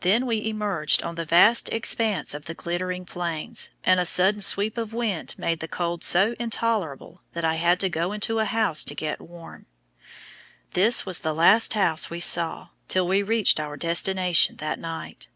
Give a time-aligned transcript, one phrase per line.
[0.00, 4.76] Then we emerged on the vast expanse of the glittering Plains, and a sudden sweep
[4.76, 8.84] of wind made the cold so intolerable that I had to go into a house
[8.84, 9.64] to get warm.
[10.74, 15.28] This was the last house we saw till we reached our destination that night.